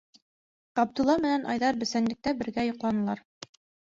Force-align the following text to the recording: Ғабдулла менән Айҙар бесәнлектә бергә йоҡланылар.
Ғабдулла 0.77 1.15
менән 1.25 1.45
Айҙар 1.55 1.77
бесәнлектә 1.83 2.33
бергә 2.39 2.65
йоҡланылар. 2.69 3.23